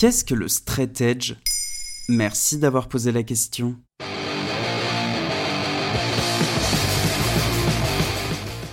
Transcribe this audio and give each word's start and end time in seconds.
Qu'est-ce 0.00 0.24
que 0.24 0.32
le 0.34 0.48
straight 0.48 0.98
edge? 1.02 1.34
Merci 2.08 2.56
d'avoir 2.56 2.88
posé 2.88 3.12
la 3.12 3.22
question. 3.22 3.76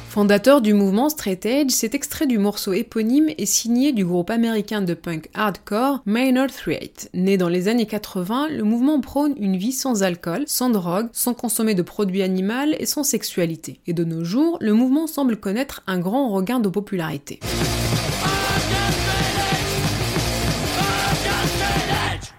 Fondateur 0.08 0.62
du 0.62 0.74
mouvement 0.74 1.10
Straight 1.10 1.46
Edge, 1.46 1.72
cet 1.72 1.94
extrait 1.96 2.28
du 2.28 2.38
morceau 2.38 2.72
éponyme 2.72 3.28
est 3.38 3.46
signé 3.46 3.92
du 3.92 4.06
groupe 4.06 4.30
américain 4.30 4.82
de 4.82 4.94
punk 4.94 5.30
hardcore 5.34 6.02
Maynard 6.06 6.48
Threat. 6.48 7.10
Né 7.14 7.36
dans 7.36 7.50
les 7.50 7.68
années 7.68 7.88
80, 7.88 8.48
le 8.48 8.64
mouvement 8.64 9.02
prône 9.02 9.34
une 9.38 9.58
vie 9.58 9.74
sans 9.74 10.04
alcool, 10.04 10.46
sans 10.48 10.70
drogue, 10.70 11.10
sans 11.12 11.34
consommer 11.34 11.76
de 11.76 11.82
produits 11.82 12.24
animaux 12.24 12.72
et 12.80 12.86
sans 12.86 13.04
sexualité. 13.04 13.82
Et 13.86 13.92
de 13.92 14.06
nos 14.06 14.24
jours, 14.24 14.60
le 14.62 14.72
mouvement 14.72 15.08
semble 15.08 15.36
connaître 15.36 15.84
un 15.88 16.00
grand 16.00 16.30
regain 16.30 16.62
de 16.62 16.70
popularité. 16.70 17.42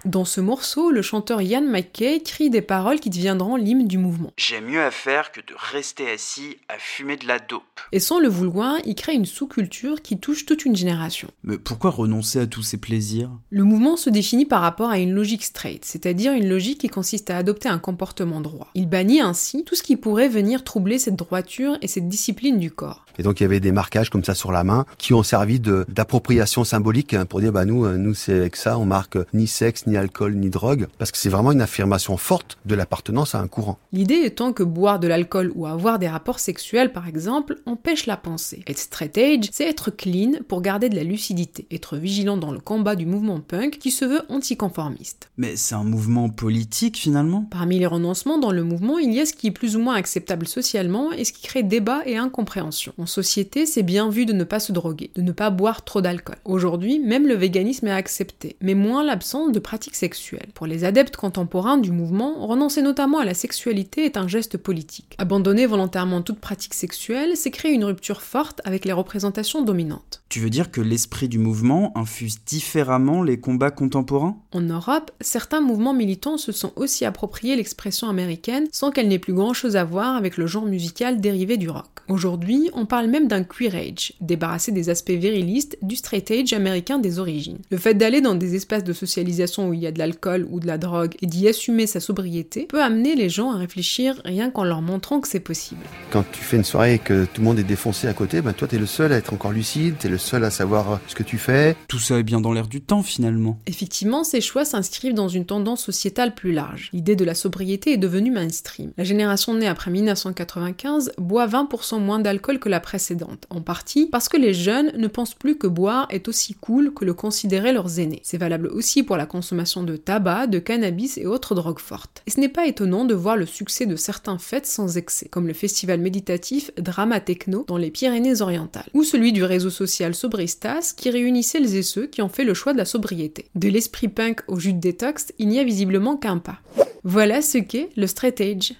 Dans 0.09 0.25
ce 0.25 0.41
morceau, 0.41 0.89
le 0.89 1.03
chanteur 1.03 1.39
Ian 1.39 1.61
McKay 1.61 2.19
crie 2.21 2.49
des 2.49 2.63
paroles 2.63 2.99
qui 2.99 3.11
deviendront 3.11 3.55
l'hymne 3.57 3.87
du 3.87 3.99
mouvement. 3.99 4.33
J'ai 4.37 4.59
mieux 4.59 4.81
à 4.81 4.89
faire 4.89 5.31
que 5.31 5.39
de 5.39 5.53
rester 5.71 6.09
assis 6.09 6.57
à 6.67 6.79
fumer 6.79 7.15
de 7.15 7.27
la 7.27 7.37
dope. 7.37 7.61
Et 7.91 7.99
sans 7.99 8.19
le 8.19 8.27
vouloir, 8.27 8.77
il 8.85 8.95
crée 8.95 9.13
une 9.13 9.27
sous-culture 9.27 10.01
qui 10.01 10.17
touche 10.17 10.47
toute 10.47 10.65
une 10.65 10.75
génération. 10.75 11.27
Mais 11.43 11.59
pourquoi 11.59 11.91
renoncer 11.91 12.39
à 12.39 12.47
tous 12.47 12.63
ces 12.63 12.77
plaisirs? 12.77 13.29
Le 13.51 13.63
mouvement 13.63 13.97
se 13.97 14.09
définit 14.09 14.45
par 14.45 14.61
rapport 14.61 14.89
à 14.89 14.97
une 14.97 15.13
logique 15.13 15.43
straight, 15.43 15.85
c'est-à-dire 15.85 16.33
une 16.33 16.49
logique 16.49 16.79
qui 16.79 16.89
consiste 16.89 17.29
à 17.29 17.37
adopter 17.37 17.69
un 17.69 17.77
comportement 17.77 18.41
droit. 18.41 18.71
Il 18.73 18.89
bannit 18.89 19.21
ainsi 19.21 19.63
tout 19.63 19.75
ce 19.75 19.83
qui 19.83 19.95
pourrait 19.95 20.27
venir 20.27 20.63
troubler 20.63 20.97
cette 20.97 21.17
droiture 21.17 21.77
et 21.83 21.87
cette 21.87 22.09
discipline 22.09 22.57
du 22.57 22.71
corps. 22.71 23.05
Et 23.19 23.21
donc 23.21 23.41
il 23.41 23.43
y 23.43 23.45
avait 23.45 23.59
des 23.59 23.73
marquages 23.73 24.09
comme 24.09 24.23
ça 24.23 24.33
sur 24.33 24.51
la 24.51 24.63
main 24.63 24.85
qui 24.97 25.13
ont 25.13 25.23
servi 25.23 25.59
d'appropriation 25.59 26.63
symbolique 26.63 27.15
pour 27.25 27.41
dire 27.41 27.51
bah 27.51 27.65
nous 27.65 27.85
euh, 27.85 27.97
nous 27.97 28.13
c'est 28.13 28.33
avec 28.33 28.55
ça 28.55 28.77
on 28.77 28.85
marque 28.85 29.17
ni 29.33 29.45
sexe 29.45 29.85
ni 29.87 29.97
alcool 29.99 30.35
ni 30.35 30.49
drogue 30.49 30.87
parce 30.97 31.11
que 31.11 31.17
c'est 31.17 31.29
vraiment 31.29 31.51
une 31.51 31.61
affirmation 31.61 32.17
forte 32.17 32.57
de 32.65 32.75
l'appartenance 32.75 33.35
à 33.35 33.39
un 33.39 33.47
courant. 33.47 33.77
L'idée 33.91 34.21
étant 34.23 34.53
que 34.53 34.63
boire 34.63 34.99
de 34.99 35.07
l'alcool 35.07 35.51
ou 35.55 35.65
avoir 35.65 35.99
des 35.99 36.07
rapports 36.07 36.39
sexuels 36.39 36.91
par 36.93 37.07
exemple 37.07 37.57
empêche 37.65 38.05
la 38.05 38.17
pensée. 38.17 38.63
Être 38.67 38.79
straight 38.79 39.17
edge, 39.17 39.49
c'est 39.51 39.67
être 39.67 39.91
clean 39.91 40.39
pour 40.47 40.61
garder 40.61 40.89
de 40.89 40.95
la 40.95 41.03
lucidité, 41.03 41.67
être 41.69 41.97
vigilant 41.97 42.37
dans 42.37 42.51
le 42.51 42.59
combat 42.59 42.95
du 42.95 43.05
mouvement 43.05 43.41
punk 43.41 43.77
qui 43.77 43.91
se 43.91 44.05
veut 44.05 44.21
anticonformiste. 44.29 45.29
Mais 45.37 45.55
c'est 45.55 45.75
un 45.75 45.83
mouvement 45.83 46.29
politique 46.29 46.97
finalement? 46.97 47.45
Parmi 47.51 47.79
les 47.79 47.85
renoncements 47.85 48.39
dans 48.39 48.51
le 48.51 48.63
mouvement, 48.63 48.97
il 48.97 49.13
y 49.13 49.19
a 49.19 49.25
ce 49.25 49.33
qui 49.33 49.47
est 49.47 49.51
plus 49.51 49.75
ou 49.75 49.79
moins 49.79 49.95
acceptable 49.95 50.47
socialement 50.47 51.11
et 51.11 51.25
ce 51.25 51.33
qui 51.33 51.43
crée 51.43 51.63
débat 51.63 52.01
et 52.05 52.17
incompréhension 52.17 52.93
société, 53.09 53.65
c'est 53.65 53.83
bien 53.83 54.09
vu 54.09 54.25
de 54.25 54.33
ne 54.33 54.45
pas 54.45 54.61
se 54.61 54.71
droguer, 54.71 55.11
de 55.15 55.21
ne 55.21 55.33
pas 55.33 55.49
boire 55.49 55.83
trop 55.83 55.99
d'alcool. 55.99 56.37
Aujourd'hui, 56.45 56.99
même 56.99 57.27
le 57.27 57.33
véganisme 57.33 57.87
est 57.87 57.91
accepté, 57.91 58.55
mais 58.61 58.75
moins 58.75 59.03
l'absence 59.03 59.51
de 59.51 59.59
pratiques 59.59 59.88
sexuelles. 59.95 60.49
Pour 60.53 60.67
les 60.67 60.83
adeptes 60.83 61.17
contemporains 61.17 61.77
du 61.77 61.91
mouvement, 61.91 62.45
renoncer 62.45 62.81
notamment 62.81 63.19
à 63.19 63.25
la 63.25 63.33
sexualité 63.33 64.05
est 64.05 64.17
un 64.17 64.27
geste 64.27 64.57
politique. 64.57 65.15
Abandonner 65.17 65.65
volontairement 65.65 66.21
toute 66.21 66.39
pratique 66.39 66.73
sexuelle, 66.73 67.31
c'est 67.35 67.51
créer 67.51 67.73
une 67.73 67.83
rupture 67.83 68.21
forte 68.21 68.61
avec 68.65 68.85
les 68.85 68.93
représentations 68.93 69.63
dominantes. 69.63 70.21
Tu 70.29 70.39
veux 70.39 70.49
dire 70.49 70.71
que 70.71 70.81
l'esprit 70.81 71.27
du 71.27 71.39
mouvement 71.39 71.91
infuse 71.97 72.43
différemment 72.45 73.23
les 73.23 73.39
combats 73.39 73.71
contemporains? 73.71 74.37
En 74.51 74.61
Europe, 74.61 75.11
certains 75.21 75.61
mouvements 75.61 75.93
militants 75.93 76.37
se 76.37 76.51
sont 76.51 76.71
aussi 76.75 77.03
appropriés 77.05 77.55
l'expression 77.55 78.09
américaine 78.09 78.67
sans 78.71 78.91
qu'elle 78.91 79.07
n'ait 79.07 79.19
plus 79.19 79.33
grand 79.33 79.53
chose 79.53 79.75
à 79.75 79.83
voir 79.83 80.15
avec 80.15 80.37
le 80.37 80.47
genre 80.47 80.65
musical 80.65 81.19
dérivé 81.19 81.57
du 81.57 81.69
rock. 81.69 81.87
Aujourd'hui, 82.07 82.69
on 82.73 82.85
parle 82.85 83.07
même 83.07 83.27
d'un 83.27 83.43
queer 83.43 83.75
age, 83.75 84.13
débarrassé 84.21 84.71
des 84.71 84.89
aspects 84.89 85.11
virilistes 85.11 85.77
du 85.81 85.95
straight 85.95 86.29
age 86.31 86.53
américain 86.53 86.99
des 86.99 87.19
origines. 87.19 87.59
Le 87.69 87.77
fait 87.77 87.93
d'aller 87.93 88.21
dans 88.21 88.35
des 88.35 88.55
espaces 88.55 88.83
de 88.83 88.93
socialisation 88.93 89.69
où 89.69 89.73
il 89.79 89.83
y 89.83 89.87
a 89.87 89.91
de 89.91 89.99
l'alcool 89.99 90.45
ou 90.49 90.59
de 90.59 90.67
la 90.67 90.77
drogue 90.77 91.15
et 91.21 91.25
d'y 91.25 91.47
assumer 91.47 91.87
sa 91.87 92.01
sobriété 92.01 92.65
peut 92.67 92.83
amener 92.83 93.15
les 93.15 93.29
gens 93.29 93.51
à 93.51 93.57
réfléchir 93.57 94.21
rien 94.25 94.51
qu'en 94.51 94.65
leur 94.65 94.81
montrant 94.81 95.21
que 95.21 95.27
c'est 95.27 95.39
possible. 95.39 95.81
Quand 96.11 96.25
tu 96.31 96.43
fais 96.43 96.57
une 96.57 96.65
soirée 96.65 96.95
et 96.95 96.99
que 96.99 97.23
tout 97.25 97.39
le 97.39 97.45
monde 97.45 97.59
est 97.59 97.63
défoncé 97.63 98.07
à 98.07 98.13
côté, 98.13 98.41
ben 98.41 98.51
toi 98.51 98.67
t'es 98.67 98.77
le 98.77 98.85
seul 98.85 99.13
à 99.13 99.17
être 99.17 99.31
encore 99.33 99.53
lucide, 99.53 99.95
t'es 99.97 100.09
le 100.09 100.17
seul 100.17 100.43
à 100.43 100.51
savoir 100.51 100.91
euh, 100.91 100.97
ce 101.07 101.15
que 101.15 101.23
tu 101.23 101.37
fais. 101.37 101.77
Tout 101.87 101.99
ça 101.99 102.19
est 102.19 102.23
bien 102.23 102.41
dans 102.41 102.51
l'air 102.51 102.67
du 102.67 102.81
temps 102.81 103.03
finalement. 103.03 103.57
Effectivement, 103.67 104.25
ces 104.25 104.41
choix 104.41 104.65
s'inscrivent 104.65 105.13
dans 105.13 105.29
une 105.29 105.45
tendance 105.45 105.83
sociétale 105.83 106.35
plus 106.35 106.51
large. 106.51 106.89
L'idée 106.91 107.15
de 107.15 107.23
la 107.23 107.35
sobriété 107.35 107.93
est 107.93 107.97
devenue 107.97 108.31
mainstream. 108.31 108.91
La 108.97 109.05
génération 109.05 109.53
née 109.53 109.67
après 109.67 109.91
1995 109.91 111.13
boit 111.17 111.47
20% 111.47 112.01
moins 112.01 112.19
d'alcool 112.19 112.59
que 112.59 112.69
la 112.69 112.81
précédente, 112.81 113.45
en 113.49 113.61
partie 113.61 114.07
parce 114.07 114.27
que 114.27 114.37
les 114.37 114.53
jeunes 114.53 114.91
ne 114.97 115.07
pensent 115.07 115.35
plus 115.35 115.57
que 115.57 115.67
boire 115.67 116.07
est 116.09 116.27
aussi 116.27 116.53
cool 116.53 116.93
que 116.93 117.05
le 117.05 117.13
considéraient 117.13 117.73
leurs 117.73 117.99
aînés. 117.99 118.21
C'est 118.23 118.37
valable 118.37 118.67
aussi 118.67 119.03
pour 119.03 119.15
la 119.15 119.25
consommation 119.25 119.58
de 119.59 119.97
tabac, 119.97 120.47
de 120.47 120.59
cannabis 120.59 121.17
et 121.17 121.25
autres 121.25 121.53
drogues 121.53 121.79
fortes. 121.79 122.23
Et 122.27 122.31
ce 122.31 122.39
n'est 122.39 122.49
pas 122.49 122.65
étonnant 122.65 123.03
de 123.03 123.13
voir 123.13 123.35
le 123.35 123.45
succès 123.45 123.85
de 123.85 123.95
certains 123.95 124.37
fêtes 124.37 124.65
sans 124.65 124.97
excès, 124.97 125.27
comme 125.27 125.47
le 125.47 125.53
festival 125.53 125.99
méditatif 125.99 126.71
Drama 126.77 127.19
Techno 127.19 127.65
dans 127.67 127.77
les 127.77 127.91
Pyrénées-Orientales, 127.91 128.89
ou 128.93 129.03
celui 129.03 129.33
du 129.33 129.43
réseau 129.43 129.69
social 129.69 130.15
Sobristas 130.15 130.93
qui 130.95 131.09
réunit 131.09 131.43
celles 131.43 131.75
et 131.75 131.83
ceux 131.83 132.07
qui 132.07 132.21
ont 132.21 132.29
fait 132.29 132.45
le 132.45 132.53
choix 132.53 132.73
de 132.73 132.77
la 132.77 132.85
sobriété. 132.85 133.47
De 133.55 133.67
l'esprit 133.67 134.07
punk 134.07 134.41
au 134.47 134.59
jus 134.59 134.73
de 134.73 134.79
détox, 134.79 135.33
il 135.39 135.49
n'y 135.49 135.59
a 135.59 135.63
visiblement 135.63 136.15
qu'un 136.15 136.37
pas. 136.37 136.59
Voilà 137.03 137.41
ce 137.41 137.57
qu'est 137.57 137.89
le 137.97 138.07
straight 138.07 138.39
age. 138.39 138.73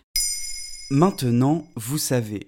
Maintenant, 0.91 1.67
vous 1.75 1.97
savez, 1.97 2.47